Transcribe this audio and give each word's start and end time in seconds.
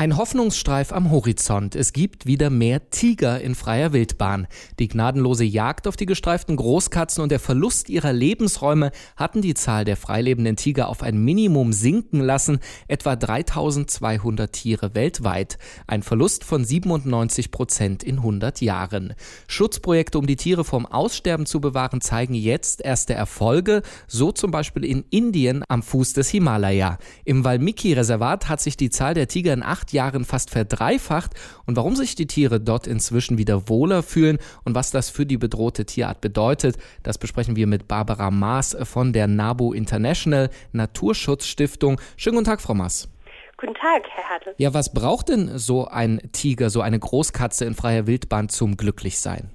Ein 0.00 0.16
Hoffnungsstreif 0.16 0.92
am 0.92 1.10
Horizont. 1.10 1.74
Es 1.74 1.92
gibt 1.92 2.24
wieder 2.24 2.50
mehr 2.50 2.88
Tiger 2.90 3.40
in 3.40 3.56
freier 3.56 3.92
Wildbahn. 3.92 4.46
Die 4.78 4.86
gnadenlose 4.86 5.42
Jagd 5.42 5.88
auf 5.88 5.96
die 5.96 6.06
gestreiften 6.06 6.54
Großkatzen 6.54 7.20
und 7.20 7.32
der 7.32 7.40
Verlust 7.40 7.88
ihrer 7.88 8.12
Lebensräume 8.12 8.92
hatten 9.16 9.42
die 9.42 9.54
Zahl 9.54 9.84
der 9.84 9.96
freilebenden 9.96 10.54
Tiger 10.54 10.88
auf 10.88 11.02
ein 11.02 11.18
Minimum 11.18 11.72
sinken 11.72 12.20
lassen, 12.20 12.60
etwa 12.86 13.16
3200 13.16 14.52
Tiere 14.52 14.94
weltweit. 14.94 15.58
Ein 15.88 16.04
Verlust 16.04 16.44
von 16.44 16.64
97 16.64 17.50
Prozent 17.50 18.04
in 18.04 18.18
100 18.18 18.60
Jahren. 18.60 19.14
Schutzprojekte, 19.48 20.16
um 20.20 20.28
die 20.28 20.36
Tiere 20.36 20.62
vom 20.62 20.86
Aussterben 20.86 21.44
zu 21.44 21.60
bewahren, 21.60 22.00
zeigen 22.00 22.34
jetzt 22.34 22.82
erste 22.82 23.14
Erfolge, 23.14 23.82
so 24.06 24.30
zum 24.30 24.52
Beispiel 24.52 24.84
in 24.84 25.04
Indien 25.10 25.64
am 25.66 25.82
Fuß 25.82 26.12
des 26.12 26.28
Himalaya. 26.28 26.98
Im 27.24 27.42
Valmiki-Reservat 27.42 28.48
hat 28.48 28.60
sich 28.60 28.76
die 28.76 28.90
Zahl 28.90 29.14
der 29.14 29.26
Tiger 29.26 29.52
in 29.52 29.64
acht 29.64 29.87
acht 29.88 29.92
Jahren 29.94 30.24
fast 30.24 30.50
verdreifacht 30.50 31.32
und 31.64 31.76
warum 31.76 31.96
sich 31.96 32.14
die 32.14 32.26
Tiere 32.26 32.60
dort 32.60 32.86
inzwischen 32.86 33.38
wieder 33.38 33.68
wohler 33.68 34.02
fühlen 34.02 34.38
und 34.64 34.74
was 34.74 34.90
das 34.90 35.08
für 35.08 35.24
die 35.24 35.38
bedrohte 35.38 35.86
Tierart 35.86 36.20
bedeutet, 36.20 36.76
das 37.02 37.16
besprechen 37.16 37.56
wir 37.56 37.66
mit 37.66 37.88
Barbara 37.88 38.30
Maas 38.30 38.76
von 38.82 39.14
der 39.14 39.26
NABU 39.26 39.72
International 39.72 40.50
Naturschutzstiftung. 40.72 41.98
Schönen 42.16 42.36
guten 42.36 42.46
Tag, 42.46 42.60
Frau 42.60 42.74
Maas. 42.74 43.08
Guten 43.56 43.74
Tag, 43.74 44.02
Herr 44.14 44.28
Hartl. 44.28 44.54
Ja, 44.58 44.74
was 44.74 44.92
braucht 44.92 45.30
denn 45.30 45.56
so 45.58 45.88
ein 45.88 46.20
Tiger, 46.32 46.68
so 46.68 46.82
eine 46.82 46.98
Großkatze 46.98 47.64
in 47.64 47.74
freier 47.74 48.06
Wildbahn 48.06 48.50
zum 48.50 48.76
Glücklichsein? 48.76 49.50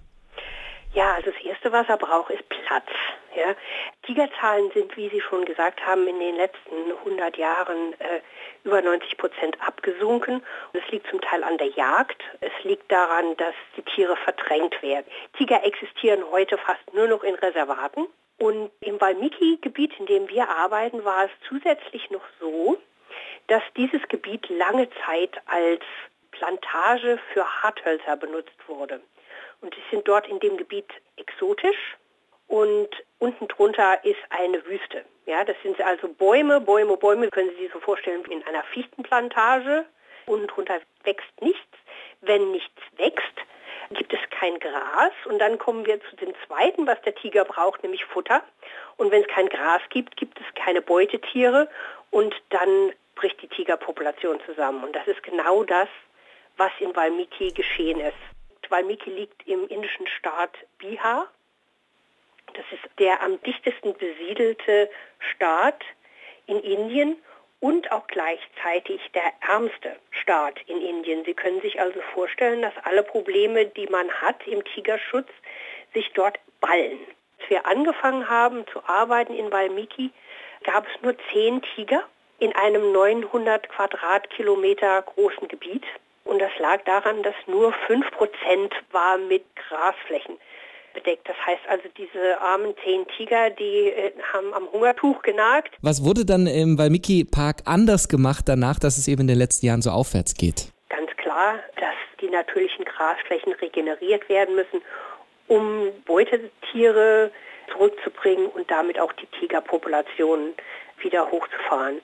Erste, 1.63 1.77
was 1.77 1.88
er 1.88 1.98
braucht, 1.98 2.30
ist 2.30 2.48
Platz. 2.49 2.88
Ja. 3.35 3.55
Tigerzahlen 4.05 4.69
sind, 4.73 4.97
wie 4.97 5.08
Sie 5.08 5.22
schon 5.22 5.45
gesagt 5.45 5.86
haben, 5.86 6.06
in 6.08 6.19
den 6.19 6.36
letzten 6.36 6.92
100 7.06 7.38
Jahren 7.38 7.94
äh, 8.00 8.19
über 8.66 8.81
90 8.81 9.17
Prozent 9.17 9.58
abgesunken. 9.66 10.44
Es 10.73 10.86
liegt 10.91 11.08
zum 11.09 11.22
Teil 11.22 11.41
an 11.41 11.58
der 11.58 11.69
Jagd. 11.69 12.22
Es 12.41 12.52
liegt 12.64 12.91
daran, 12.91 13.38
dass 13.38 13.56
die 13.78 13.81
Tiere 13.81 14.17
verdrängt 14.17 14.81
werden. 14.81 15.06
Tiger 15.38 15.64
existieren 15.64 16.23
heute 16.31 16.58
fast 16.58 16.94
nur 16.94 17.08
noch 17.08 17.23
in 17.23 17.36
Reservaten. 17.36 18.08
Und 18.39 18.69
im 18.81 19.00
Valmiki-Gebiet, 19.00 19.97
in 20.00 20.06
dem 20.06 20.28
wir 20.28 20.50
arbeiten, 20.50 21.06
war 21.06 21.25
es 21.25 21.31
zusätzlich 21.47 22.11
noch 22.11 22.25
so, 22.41 22.78
dass 23.47 23.64
dieses 23.78 24.02
Gebiet 24.09 24.50
lange 24.50 24.89
Zeit 25.06 25.41
als 25.45 25.81
Plantage 26.31 27.19
für 27.31 27.45
Harthölzer 27.45 28.17
benutzt 28.17 28.67
wurde. 28.67 29.00
Und 29.64 29.73
sie 29.73 29.81
sind 29.92 30.06
dort 30.08 30.28
in 30.28 30.39
dem 30.42 30.58
Gebiet 30.58 30.92
exotisch 31.16 31.97
und 32.47 32.89
unten 33.19 33.47
drunter 33.47 34.03
ist 34.03 34.19
eine 34.30 34.64
Wüste. 34.66 35.06
Ja, 35.25 35.45
das 35.45 35.56
sind 35.64 35.80
also 35.81 36.09
Bäume, 36.09 36.59
Bäume, 36.59 36.97
Bäume, 36.97 37.30
können 37.30 37.50
Sie 37.52 37.64
sich 37.64 37.72
so 37.72 37.80
vorstellen 37.80 38.28
wie 38.28 38.34
in 38.34 38.45
einer 38.45 38.64
Fichtenplantage. 38.73 39.86
Unten 40.25 40.47
drunter 40.47 40.81
wächst 41.06 41.41
nichts. 41.41 41.78
Wenn 42.19 42.52
nichts 42.52 42.81
wächst, 42.97 43.34
gibt 43.91 44.14
es 44.14 44.19
kein 44.31 44.59
Gras. 44.59 45.14
Und 45.25 45.39
dann 45.39 45.58
kommen 45.58 45.86
wir 45.86 46.02
zu 46.09 46.16
dem 46.17 46.34
zweiten, 46.45 46.86
was 46.86 47.02
der 47.03 47.16
Tiger 47.16 47.45
braucht, 47.45 47.84
nämlich 47.84 48.03
Futter. 48.03 48.44
Und 48.97 49.11
wenn 49.11 49.22
es 49.22 49.28
kein 49.30 49.47
Gras 49.47 49.81
gibt, 49.89 50.17
gibt 50.17 50.38
es 50.41 50.45
keine 50.61 50.81
Beutetiere. 50.81 51.69
Und 52.11 52.36
dann 52.50 52.91
bricht 53.16 53.41
die 53.41 53.47
Tigerpopulation 53.47 54.41
zusammen. 54.45 54.84
Und 54.84 54.94
das 54.94 55.08
ist 55.08 55.23
genau 55.23 55.64
das, 55.64 55.88
was 56.58 56.72
in 56.80 56.94
Valmiki 56.94 57.52
geschehen 57.53 58.02
ist. 58.02 58.33
Valmiki 58.73 59.11
liegt 59.11 59.47
im 59.47 59.67
indischen 59.67 60.07
Staat 60.07 60.57
Bihar. 60.79 61.27
Das 62.55 62.66
ist 62.71 62.89
der 62.97 63.21
am 63.21 63.39
dichtesten 63.43 63.93
besiedelte 63.93 64.89
Staat 65.19 65.83
in 66.47 66.59
Indien 66.59 67.17
und 67.59 67.91
auch 67.91 68.07
gleichzeitig 68.07 69.00
der 69.13 69.31
ärmste 69.47 69.95
Staat 70.09 70.59
in 70.66 70.81
Indien. 70.81 71.23
Sie 71.23 71.35
können 71.35 71.62
sich 71.62 71.79
also 71.79 72.01
vorstellen, 72.16 72.63
dass 72.63 72.73
alle 72.83 73.03
Probleme, 73.03 73.67
die 73.67 73.85
man 73.85 74.12
hat 74.12 74.45
im 74.47 74.63
Tigerschutz, 74.66 75.29
sich 75.94 76.12
dort 76.16 76.39
ballen. 76.59 76.97
Als 77.39 77.50
wir 77.51 77.67
angefangen 77.67 78.28
haben 78.28 78.66
zu 78.73 78.83
arbeiten 78.88 79.35
in 79.35 79.51
Valmiki, 79.51 80.09
gab 80.63 80.88
es 80.88 81.01
nur 81.03 81.16
zehn 81.31 81.62
Tiger 81.75 82.03
in 82.39 82.56
einem 82.56 82.91
900 82.91 83.69
Quadratkilometer 83.69 85.03
großen 85.03 85.47
Gebiet. 85.47 85.85
Und 86.23 86.39
das 86.39 86.51
lag 86.59 86.84
daran, 86.85 87.22
dass 87.23 87.35
nur 87.47 87.73
5% 87.88 88.72
war 88.91 89.17
mit 89.17 89.44
Grasflächen 89.56 90.38
bedeckt. 90.94 91.28
Das 91.28 91.35
heißt 91.45 91.61
also, 91.67 91.84
diese 91.97 92.39
armen 92.39 92.73
zehn 92.84 93.06
Tiger, 93.17 93.50
die 93.50 93.89
äh, 93.89 94.11
haben 94.31 94.53
am 94.53 94.72
Hungertuch 94.72 95.22
genagt. 95.22 95.75
Was 95.81 96.03
wurde 96.03 96.25
dann 96.25 96.47
im 96.47 96.78
Valmiki 96.78 97.25
Park 97.25 97.62
anders 97.66 98.07
gemacht 98.07 98.45
danach, 98.47 98.79
dass 98.79 98.97
es 98.97 99.07
eben 99.07 99.22
in 99.22 99.28
den 99.28 99.38
letzten 99.38 99.66
Jahren 99.66 99.81
so 99.81 99.89
aufwärts 99.89 100.35
geht? 100.35 100.72
Ganz 100.89 101.09
klar, 101.17 101.56
dass 101.75 101.95
die 102.22 102.29
natürlichen 102.29 102.85
Grasflächen 102.85 103.53
regeneriert 103.53 104.29
werden 104.29 104.56
müssen, 104.56 104.81
um 105.47 105.91
Beutetiere 106.06 107.31
zurückzubringen 107.72 108.47
und 108.47 108.69
damit 108.69 109.00
auch 109.00 109.12
die 109.13 109.28
Tigerpopulationen 109.39 110.53
wieder 111.00 111.29
hochzufahren. 111.29 112.01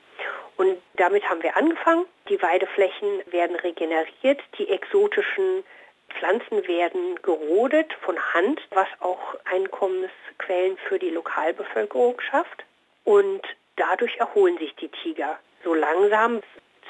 Und 0.59 0.78
damit 0.97 1.24
haben 1.30 1.42
wir 1.42 1.56
angefangen. 1.56 2.06
Die 2.28 2.42
Weideflächen 2.42 3.24
werden 3.28 3.56
regeneriert, 3.56 4.42
die 4.58 4.68
exotischen 4.68 5.64
Pflanzen 6.09 6.68
werden 6.68 7.16
gerodet 7.22 7.94
von 8.02 8.20
Hand, 8.34 8.59
was 8.72 8.90
auch 9.00 9.38
Einkommensquellen 9.46 10.78
für 10.90 11.00
die 11.00 11.12
Lokalbevölkerung 11.12 12.20
schafft. 12.20 12.66
Und 13.06 13.42
dadurch 13.78 14.18
erholen 14.18 14.58
sich 14.58 14.75
die 14.75 14.90
Tiger 14.90 15.40
so 15.64 15.74
langsam. 15.74 16.42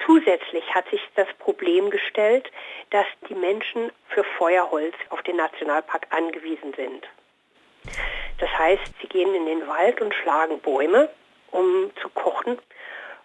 Zusätzlich 0.03 0.74
hat 0.74 0.90
sich 0.90 1.07
das 1.16 1.28
Problem 1.38 1.91
gestellt, 1.91 2.51
dass 2.90 3.06
die 3.30 3.36
Menschen 3.36 3.91
für 4.07 4.24
Feuerholz 4.24 4.96
auf 5.09 5.22
den 5.22 5.36
Nationalpark 5.36 6.07
angewiesen 6.09 6.74
sind. 6.74 7.07
Das 8.40 8.50
heißt, 8.50 8.96
sie 9.00 9.07
gehen 9.07 9.36
in 9.36 9.46
den 9.46 9.68
Wald 9.68 10.01
und 10.01 10.16
schlagen 10.16 10.59
Bäume, 10.59 11.07
um 11.51 11.91
zu 12.01 12.09
kochen. 12.09 12.57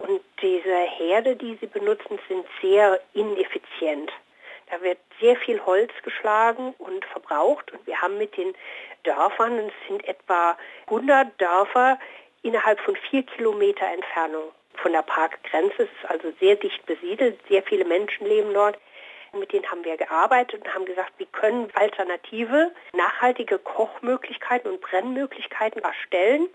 Und 0.07 0.21
diese 0.43 0.77
Herde, 0.77 1.35
die 1.35 1.57
sie 1.61 1.67
benutzen, 1.67 2.19
sind 2.29 2.45
sehr 2.61 3.01
ineffizient. 3.15 4.13
Da 4.71 4.81
wird 4.83 4.99
sehr 5.21 5.37
viel 5.37 5.65
Holz 5.65 5.91
geschlagen 6.03 6.75
und 6.79 7.05
verbraucht 7.07 7.73
und 7.73 7.87
wir 7.87 8.01
haben 8.01 8.19
mit 8.19 8.37
den 8.37 8.55
Dörfern, 9.05 9.59
es 9.59 9.73
sind 9.89 10.07
etwa 10.07 10.57
100 10.87 11.41
Dörfer 11.41 11.99
innerhalb 12.43 12.81
von 12.81 12.97
vier 12.97 13.23
Kilometer 13.23 13.87
Entfernung 13.87 14.53
von 14.77 14.93
der 14.93 15.03
Parkgrenze. 15.03 15.85
Es 15.85 15.89
ist 15.89 16.11
also 16.11 16.33
sehr 16.41 16.57
dicht 16.57 16.85
besiedelt, 16.87 17.39
sehr 17.49 17.63
viele 17.63 17.85
Menschen 17.85 18.27
leben 18.27 18.53
dort. 18.53 18.79
Mit 19.33 19.53
denen 19.53 19.71
haben 19.71 19.85
wir 19.85 19.97
gearbeitet 19.97 20.63
und 20.65 20.75
haben 20.75 20.85
gesagt, 20.85 21.13
wie 21.19 21.27
können 21.27 21.71
alternative, 21.75 22.73
nachhaltige 22.93 23.59
Kochmöglichkeiten 23.59 24.71
und 24.71 24.81
Brennmöglichkeiten 24.81 25.83
erstellen. 25.83 26.49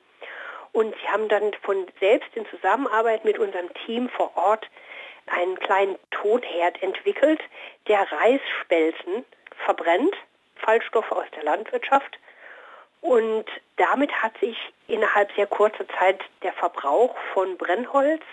Und 0.72 0.96
sie 1.02 1.09
haben 1.09 1.28
dann 1.30 1.53
von 1.62 1.88
selbst 2.00 2.30
in 2.35 2.46
Zusammenarbeit 2.47 3.25
mit 3.25 3.40
unserem 3.40 3.74
Team 3.85 4.09
vor 4.09 4.35
Ort 4.35 4.68
einen 5.28 5.59
kleinen 5.59 5.97
Totherd 6.12 6.81
entwickelt, 6.81 7.41
der 7.88 8.07
Reisspelzen 8.12 9.25
verbrennt, 9.66 10.16
Fallstoffe 10.56 11.12
aus 11.12 11.25
der 11.35 11.44
Landwirtschaft. 11.44 12.18
Und 13.02 13.46
damit 13.78 14.12
hat 14.12 14.38
sich 14.40 14.57
innerhalb 14.88 15.31
sehr 15.34 15.47
kurzer 15.47 15.88
Zeit 16.00 16.19
der 16.44 16.53
Verbrauch 16.53 17.16
von 17.34 17.57
Brennholz 17.57 18.24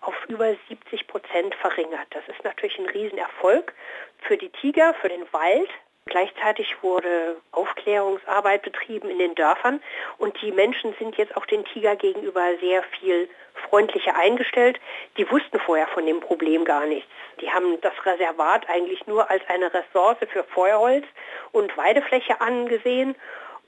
auf 0.00 0.14
über 0.28 0.54
70 0.68 1.06
Prozent 1.06 1.54
verringert. 1.56 2.06
Das 2.10 2.26
ist 2.28 2.42
natürlich 2.44 2.78
ein 2.78 2.86
Riesenerfolg 2.86 3.72
für 4.20 4.36
die 4.36 4.50
Tiger, 4.50 4.94
für 4.94 5.08
den 5.08 5.30
Wald, 5.32 5.70
Gleichzeitig 6.08 6.82
wurde 6.82 7.36
Aufklärungsarbeit 7.52 8.62
betrieben 8.62 9.10
in 9.10 9.18
den 9.18 9.34
Dörfern 9.34 9.80
und 10.18 10.40
die 10.42 10.52
Menschen 10.52 10.94
sind 10.98 11.16
jetzt 11.16 11.36
auch 11.36 11.46
den 11.46 11.64
Tiger 11.66 11.96
gegenüber 11.96 12.42
sehr 12.60 12.82
viel 12.82 13.28
freundlicher 13.68 14.16
eingestellt. 14.16 14.80
Die 15.16 15.30
wussten 15.30 15.58
vorher 15.60 15.88
von 15.88 16.06
dem 16.06 16.20
Problem 16.20 16.64
gar 16.64 16.86
nichts. 16.86 17.08
Die 17.40 17.50
haben 17.50 17.80
das 17.80 17.94
Reservat 18.04 18.68
eigentlich 18.68 19.06
nur 19.06 19.30
als 19.30 19.42
eine 19.48 19.72
Ressource 19.72 20.18
für 20.32 20.44
Feuerholz 20.44 21.04
und 21.52 21.76
Weidefläche 21.76 22.40
angesehen 22.40 23.14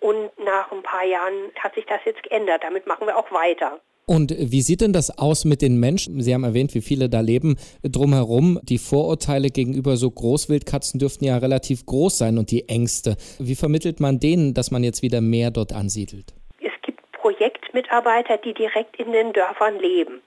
und 0.00 0.30
nach 0.38 0.72
ein 0.72 0.82
paar 0.82 1.04
Jahren 1.04 1.52
hat 1.58 1.74
sich 1.74 1.86
das 1.86 2.00
jetzt 2.04 2.22
geändert. 2.22 2.64
Damit 2.64 2.86
machen 2.86 3.06
wir 3.06 3.16
auch 3.16 3.30
weiter. 3.30 3.80
Und 4.10 4.34
wie 4.36 4.60
sieht 4.60 4.80
denn 4.80 4.92
das 4.92 5.16
aus 5.18 5.44
mit 5.44 5.62
den 5.62 5.78
Menschen? 5.78 6.20
Sie 6.20 6.34
haben 6.34 6.42
erwähnt, 6.42 6.74
wie 6.74 6.80
viele 6.80 7.08
da 7.08 7.20
leben 7.20 7.54
drumherum. 7.84 8.58
Die 8.64 8.78
Vorurteile 8.78 9.50
gegenüber 9.50 9.94
so 9.94 10.10
Großwildkatzen 10.10 10.98
dürften 10.98 11.26
ja 11.26 11.36
relativ 11.36 11.86
groß 11.86 12.18
sein 12.18 12.36
und 12.36 12.50
die 12.50 12.68
Ängste. 12.68 13.14
Wie 13.38 13.54
vermittelt 13.54 14.00
man 14.00 14.18
denen, 14.18 14.52
dass 14.52 14.72
man 14.72 14.82
jetzt 14.82 15.02
wieder 15.02 15.20
mehr 15.20 15.52
dort 15.52 15.72
ansiedelt? 15.72 16.34
Es 16.58 16.72
gibt 16.82 17.00
Projektmitarbeiter, 17.12 18.38
die 18.38 18.52
direkt 18.52 18.98
in 18.98 19.12
den 19.12 19.32
Dörfern 19.32 19.78
leben 19.78 20.20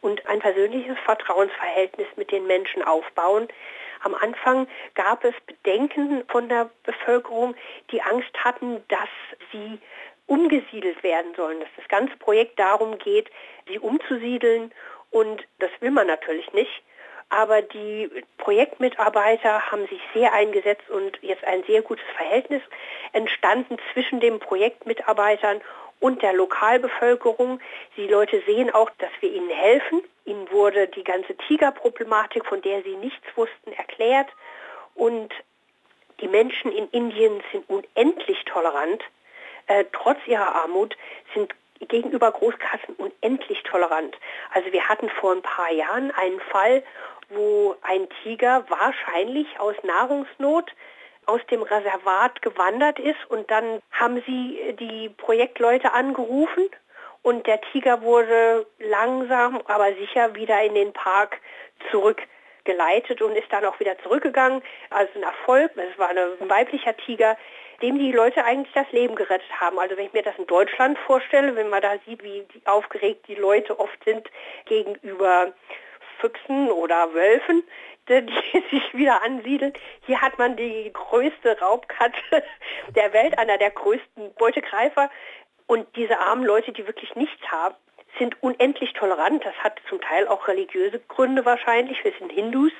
und 0.00 0.26
ein 0.26 0.40
persönliches 0.40 0.96
Vertrauensverhältnis 1.04 2.08
mit 2.16 2.32
den 2.32 2.44
Menschen 2.48 2.82
aufbauen. 2.82 3.46
Am 4.02 4.16
Anfang 4.16 4.66
gab 4.96 5.22
es 5.22 5.34
Bedenken 5.46 6.24
von 6.26 6.48
der 6.48 6.70
Bevölkerung, 6.82 7.54
die 7.92 8.02
Angst 8.02 8.34
hatten, 8.42 8.78
dass 8.88 9.08
sie 9.52 9.78
umgesiedelt 10.28 11.02
werden 11.02 11.34
sollen, 11.34 11.58
dass 11.58 11.68
das 11.76 11.88
ganze 11.88 12.16
Projekt 12.16 12.58
darum 12.58 12.98
geht, 12.98 13.28
sie 13.66 13.78
umzusiedeln 13.78 14.72
und 15.10 15.44
das 15.58 15.70
will 15.80 15.90
man 15.90 16.06
natürlich 16.06 16.52
nicht. 16.52 16.82
Aber 17.30 17.60
die 17.60 18.10
Projektmitarbeiter 18.38 19.70
haben 19.70 19.86
sich 19.88 20.00
sehr 20.14 20.32
eingesetzt 20.32 20.88
und 20.88 21.18
jetzt 21.20 21.44
ein 21.44 21.62
sehr 21.64 21.82
gutes 21.82 22.04
Verhältnis 22.16 22.62
entstanden 23.12 23.76
zwischen 23.92 24.20
den 24.20 24.38
Projektmitarbeitern 24.38 25.60
und 26.00 26.22
der 26.22 26.32
Lokalbevölkerung. 26.32 27.60
Die 27.96 28.06
Leute 28.06 28.42
sehen 28.46 28.70
auch, 28.70 28.90
dass 28.98 29.10
wir 29.20 29.30
ihnen 29.30 29.50
helfen. 29.50 30.02
Ihnen 30.24 30.50
wurde 30.50 30.88
die 30.88 31.04
ganze 31.04 31.36
Tigerproblematik, 31.36 32.46
von 32.46 32.62
der 32.62 32.82
sie 32.82 32.96
nichts 32.96 33.26
wussten, 33.34 33.72
erklärt. 33.72 34.28
Und 34.94 35.34
die 36.20 36.28
Menschen 36.28 36.72
in 36.72 36.88
Indien 36.90 37.42
sind 37.52 37.68
unendlich 37.68 38.42
tolerant. 38.44 39.02
Äh, 39.68 39.84
trotz 39.92 40.18
ihrer 40.26 40.54
Armut 40.54 40.96
sind 41.34 41.54
gegenüber 41.80 42.32
Großkassen 42.32 42.96
unendlich 42.96 43.62
tolerant. 43.62 44.16
Also 44.52 44.72
wir 44.72 44.88
hatten 44.88 45.08
vor 45.10 45.32
ein 45.32 45.42
paar 45.42 45.70
Jahren 45.70 46.10
einen 46.10 46.40
Fall, 46.40 46.82
wo 47.28 47.76
ein 47.82 48.08
Tiger 48.22 48.64
wahrscheinlich 48.68 49.60
aus 49.60 49.76
Nahrungsnot 49.82 50.72
aus 51.26 51.40
dem 51.50 51.62
Reservat 51.62 52.40
gewandert 52.40 52.98
ist 52.98 53.18
und 53.28 53.50
dann 53.50 53.82
haben 53.92 54.22
sie 54.26 54.74
die 54.80 55.10
Projektleute 55.10 55.92
angerufen 55.92 56.70
und 57.22 57.46
der 57.46 57.60
Tiger 57.60 58.00
wurde 58.00 58.66
langsam, 58.78 59.60
aber 59.66 59.92
sicher 59.94 60.34
wieder 60.34 60.62
in 60.62 60.74
den 60.74 60.94
Park 60.94 61.38
zurückgeleitet 61.90 63.20
und 63.20 63.36
ist 63.36 63.52
dann 63.52 63.66
auch 63.66 63.78
wieder 63.78 63.98
zurückgegangen. 63.98 64.62
Also 64.88 65.12
ein 65.16 65.22
Erfolg, 65.22 65.72
es 65.76 65.98
war 65.98 66.08
ein 66.08 66.48
weiblicher 66.48 66.96
Tiger, 66.96 67.36
dem 67.82 67.98
die 67.98 68.12
Leute 68.12 68.44
eigentlich 68.44 68.72
das 68.74 68.90
Leben 68.92 69.14
gerettet 69.14 69.60
haben. 69.60 69.78
Also 69.78 69.96
wenn 69.96 70.06
ich 70.06 70.12
mir 70.12 70.22
das 70.22 70.38
in 70.38 70.46
Deutschland 70.46 70.98
vorstelle, 70.98 71.54
wenn 71.56 71.68
man 71.68 71.82
da 71.82 71.94
sieht, 72.06 72.22
wie 72.22 72.44
aufgeregt 72.64 73.26
die 73.28 73.34
Leute 73.34 73.78
oft 73.78 74.02
sind 74.04 74.28
gegenüber 74.66 75.52
Füchsen 76.20 76.70
oder 76.70 77.14
Wölfen, 77.14 77.62
die 78.08 78.62
sich 78.70 78.94
wieder 78.94 79.22
ansiedeln. 79.22 79.72
Hier 80.06 80.20
hat 80.20 80.38
man 80.38 80.56
die 80.56 80.90
größte 80.92 81.58
Raubkatze 81.60 82.42
der 82.94 83.12
Welt, 83.12 83.38
einer 83.38 83.58
der 83.58 83.70
größten 83.70 84.34
Beutegreifer. 84.34 85.10
Und 85.66 85.86
diese 85.96 86.18
armen 86.18 86.44
Leute, 86.44 86.72
die 86.72 86.86
wirklich 86.86 87.14
nichts 87.14 87.46
haben, 87.50 87.74
sind 88.18 88.42
unendlich 88.42 88.94
tolerant. 88.94 89.44
Das 89.44 89.54
hat 89.62 89.80
zum 89.88 90.00
Teil 90.00 90.26
auch 90.26 90.48
religiöse 90.48 90.98
Gründe 91.08 91.44
wahrscheinlich. 91.44 92.02
Wir 92.02 92.12
sind 92.18 92.32
Hindus 92.32 92.72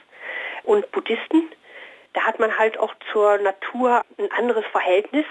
und 0.65 0.91
Buddhisten. 0.91 1.51
Da 2.19 2.25
hat 2.25 2.41
man 2.41 2.59
halt 2.59 2.77
auch 2.81 2.93
zur 3.13 3.39
Natur 3.39 4.05
ein 4.19 4.33
anderes 4.33 4.65
Verhältnis. 4.73 5.25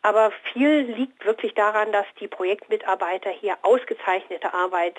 Aber 0.00 0.32
viel 0.54 0.80
liegt 0.96 1.26
wirklich 1.26 1.52
daran, 1.52 1.92
dass 1.92 2.06
die 2.18 2.28
Projektmitarbeiter 2.28 3.28
hier 3.28 3.58
ausgezeichnete 3.60 4.54
Arbeit 4.54 4.96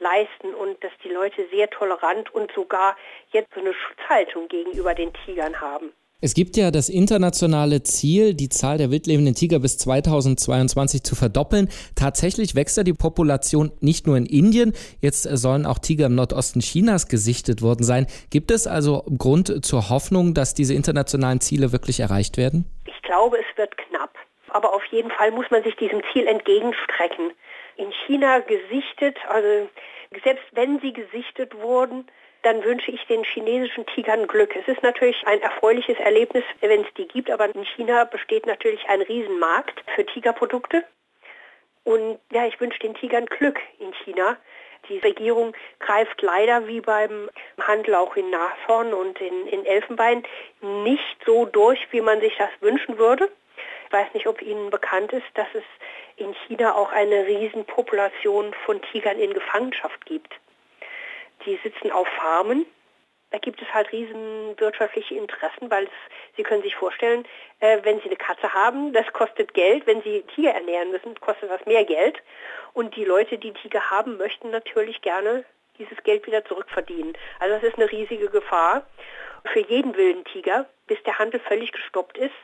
leisten 0.00 0.54
und 0.54 0.84
dass 0.84 0.92
die 1.02 1.08
Leute 1.08 1.48
sehr 1.48 1.70
tolerant 1.70 2.34
und 2.34 2.52
sogar 2.52 2.94
jetzt 3.30 3.54
so 3.54 3.60
eine 3.60 3.72
Schutzhaltung 3.72 4.48
gegenüber 4.48 4.94
den 4.94 5.14
Tigern 5.24 5.58
haben. 5.62 5.94
Es 6.22 6.32
gibt 6.32 6.56
ja 6.56 6.70
das 6.70 6.88
internationale 6.88 7.82
Ziel, 7.82 8.32
die 8.32 8.48
Zahl 8.48 8.78
der 8.78 8.90
wildlebenden 8.90 9.34
Tiger 9.34 9.58
bis 9.58 9.76
2022 9.76 11.02
zu 11.02 11.14
verdoppeln. 11.14 11.68
Tatsächlich 11.94 12.54
wächst 12.54 12.78
ja 12.78 12.84
die 12.84 12.94
Population 12.94 13.70
nicht 13.82 14.06
nur 14.06 14.16
in 14.16 14.24
Indien, 14.24 14.72
jetzt 15.02 15.24
sollen 15.24 15.66
auch 15.66 15.78
Tiger 15.78 16.06
im 16.06 16.14
Nordosten 16.14 16.60
Chinas 16.60 17.08
gesichtet 17.08 17.60
worden 17.60 17.84
sein. 17.84 18.06
Gibt 18.30 18.50
es 18.50 18.66
also 18.66 19.04
Grund 19.18 19.62
zur 19.62 19.90
Hoffnung, 19.90 20.32
dass 20.32 20.54
diese 20.54 20.72
internationalen 20.72 21.42
Ziele 21.42 21.70
wirklich 21.72 22.00
erreicht 22.00 22.38
werden? 22.38 22.64
Ich 22.86 23.02
glaube, 23.02 23.36
es 23.36 23.58
wird 23.58 23.76
knapp. 23.76 24.14
Aber 24.48 24.72
auf 24.72 24.84
jeden 24.90 25.10
Fall 25.10 25.32
muss 25.32 25.50
man 25.50 25.62
sich 25.64 25.76
diesem 25.76 26.00
Ziel 26.14 26.26
entgegenstrecken. 26.26 27.32
In 27.76 27.92
China 28.06 28.38
gesichtet, 28.38 29.18
also 29.28 29.68
selbst 30.24 30.44
wenn 30.52 30.80
sie 30.80 30.94
gesichtet 30.94 31.52
wurden, 31.60 32.06
dann 32.42 32.62
wünsche 32.64 32.90
ich 32.90 33.04
den 33.06 33.24
chinesischen 33.24 33.86
Tigern 33.86 34.26
Glück. 34.26 34.54
Es 34.54 34.68
ist 34.68 34.82
natürlich 34.82 35.26
ein 35.26 35.40
erfreuliches 35.42 35.98
Erlebnis, 35.98 36.44
wenn 36.60 36.82
es 36.82 36.94
die 36.96 37.08
gibt, 37.08 37.30
aber 37.30 37.52
in 37.52 37.64
China 37.64 38.04
besteht 38.04 38.46
natürlich 38.46 38.88
ein 38.88 39.02
Riesenmarkt 39.02 39.82
für 39.94 40.06
Tigerprodukte. 40.06 40.84
Und 41.84 42.18
ja, 42.32 42.46
ich 42.46 42.60
wünsche 42.60 42.78
den 42.80 42.94
Tigern 42.94 43.26
Glück 43.26 43.60
in 43.78 43.92
China. 44.04 44.36
Die 44.88 44.98
Regierung 44.98 45.54
greift 45.80 46.22
leider 46.22 46.68
wie 46.68 46.80
beim 46.80 47.28
Handel 47.60 47.96
auch 47.96 48.14
in 48.16 48.30
Nashorn 48.30 48.94
und 48.94 49.20
in, 49.20 49.46
in 49.48 49.66
Elfenbein 49.66 50.22
nicht 50.60 51.16
so 51.24 51.46
durch, 51.46 51.80
wie 51.90 52.00
man 52.00 52.20
sich 52.20 52.36
das 52.36 52.50
wünschen 52.60 52.98
würde. 52.98 53.28
Ich 53.86 53.92
weiß 53.92 54.14
nicht, 54.14 54.26
ob 54.26 54.42
Ihnen 54.42 54.70
bekannt 54.70 55.12
ist, 55.12 55.26
dass 55.34 55.48
es 55.54 55.64
in 56.16 56.34
China 56.46 56.74
auch 56.74 56.92
eine 56.92 57.26
Riesenpopulation 57.26 58.54
von 58.64 58.80
Tigern 58.82 59.18
in 59.18 59.32
Gefangenschaft 59.32 60.06
gibt 60.06 60.34
die 61.46 61.58
sitzen 61.62 61.90
auf 61.90 62.08
Farmen. 62.08 62.66
Da 63.30 63.38
gibt 63.38 63.60
es 63.60 63.72
halt 63.74 63.90
riesen 63.90 64.58
wirtschaftliche 64.58 65.14
Interessen, 65.14 65.70
weil 65.70 65.84
es, 65.84 65.90
Sie 66.36 66.42
können 66.42 66.62
sich 66.62 66.76
vorstellen, 66.76 67.26
äh, 67.60 67.78
wenn 67.82 67.98
Sie 68.00 68.06
eine 68.06 68.16
Katze 68.16 68.52
haben, 68.52 68.92
das 68.92 69.06
kostet 69.12 69.54
Geld. 69.54 69.86
Wenn 69.86 70.02
Sie 70.02 70.22
Tiger 70.34 70.52
ernähren 70.52 70.90
müssen, 70.90 71.18
kostet 71.20 71.50
das 71.50 71.64
mehr 71.66 71.84
Geld. 71.84 72.22
Und 72.72 72.94
die 72.94 73.04
Leute, 73.04 73.38
die 73.38 73.52
Tiger 73.52 73.90
haben, 73.90 74.16
möchten 74.16 74.50
natürlich 74.50 75.02
gerne 75.02 75.44
dieses 75.78 76.02
Geld 76.04 76.26
wieder 76.26 76.44
zurückverdienen. 76.44 77.16
Also 77.40 77.54
das 77.56 77.64
ist 77.64 77.76
eine 77.76 77.90
riesige 77.90 78.28
Gefahr 78.28 78.86
für 79.52 79.60
jeden 79.60 79.96
wilden 79.96 80.24
Tiger, 80.24 80.66
bis 80.86 81.02
der 81.04 81.18
Handel 81.18 81.40
völlig 81.40 81.72
gestoppt 81.72 82.18
ist 82.18 82.34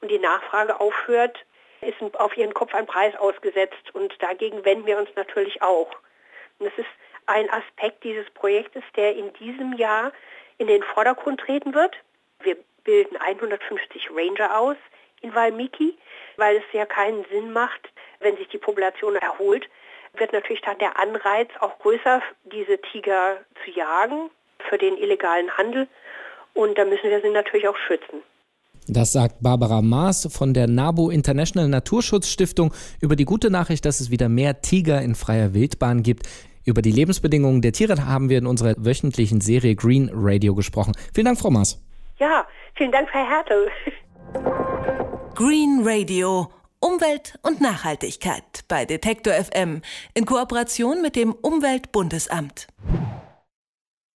und 0.00 0.10
die 0.10 0.18
Nachfrage 0.18 0.80
aufhört, 0.80 1.38
ist 1.80 2.00
auf 2.16 2.36
ihren 2.36 2.54
Kopf 2.54 2.74
ein 2.74 2.86
Preis 2.86 3.14
ausgesetzt 3.16 3.94
und 3.94 4.14
dagegen 4.22 4.64
wenden 4.64 4.86
wir 4.86 4.98
uns 4.98 5.10
natürlich 5.16 5.62
auch. 5.62 5.90
Und 6.58 6.66
es 6.66 6.78
ist 6.78 6.88
ein 7.26 7.48
Aspekt 7.50 8.04
dieses 8.04 8.28
Projektes, 8.30 8.82
der 8.96 9.16
in 9.16 9.32
diesem 9.34 9.74
Jahr 9.74 10.12
in 10.58 10.66
den 10.66 10.82
Vordergrund 10.82 11.40
treten 11.40 11.74
wird. 11.74 11.94
Wir 12.40 12.56
bilden 12.84 13.16
150 13.16 14.10
Ranger 14.10 14.58
aus 14.58 14.76
in 15.20 15.34
Valmiki, 15.34 15.96
weil 16.36 16.56
es 16.56 16.64
ja 16.72 16.84
keinen 16.84 17.24
Sinn 17.30 17.52
macht, 17.52 17.88
wenn 18.20 18.36
sich 18.36 18.48
die 18.48 18.58
Population 18.58 19.16
erholt, 19.16 19.68
wird 20.14 20.32
natürlich 20.32 20.62
dann 20.62 20.78
der 20.78 20.98
Anreiz 20.98 21.48
auch 21.60 21.78
größer, 21.78 22.20
diese 22.44 22.78
Tiger 22.92 23.38
zu 23.64 23.70
jagen 23.70 24.30
für 24.68 24.78
den 24.78 24.96
illegalen 24.96 25.50
Handel. 25.56 25.88
Und 26.54 26.76
da 26.76 26.84
müssen 26.84 27.08
wir 27.08 27.20
sie 27.20 27.30
natürlich 27.30 27.66
auch 27.68 27.76
schützen. 27.76 28.22
Das 28.88 29.12
sagt 29.12 29.36
Barbara 29.40 29.80
Maas 29.80 30.28
von 30.30 30.54
der 30.54 30.66
NABU 30.66 31.10
International 31.10 31.68
Naturschutzstiftung 31.68 32.74
über 33.00 33.14
die 33.14 33.24
gute 33.24 33.48
Nachricht, 33.48 33.84
dass 33.84 34.00
es 34.00 34.10
wieder 34.10 34.28
mehr 34.28 34.60
Tiger 34.60 35.00
in 35.00 35.14
freier 35.14 35.54
Wildbahn 35.54 36.02
gibt. 36.02 36.26
Über 36.64 36.82
die 36.82 36.92
Lebensbedingungen 36.92 37.60
der 37.60 37.72
Tiere 37.72 38.06
haben 38.06 38.28
wir 38.28 38.38
in 38.38 38.46
unserer 38.46 38.74
wöchentlichen 38.76 39.40
Serie 39.40 39.74
Green 39.74 40.10
Radio 40.12 40.54
gesprochen. 40.54 40.92
Vielen 41.12 41.26
Dank, 41.26 41.38
Frau 41.38 41.50
Maas. 41.50 41.82
Ja, 42.18 42.46
vielen 42.74 42.92
Dank, 42.92 43.08
Herr 43.12 43.28
Hertel. 43.28 43.68
Green 45.34 45.80
Radio. 45.82 46.48
Umwelt 46.78 47.38
und 47.42 47.60
Nachhaltigkeit 47.60 48.64
bei 48.66 48.84
Detektor 48.84 49.34
FM 49.34 49.82
in 50.14 50.26
Kooperation 50.26 51.00
mit 51.00 51.14
dem 51.14 51.32
Umweltbundesamt. 51.32 52.66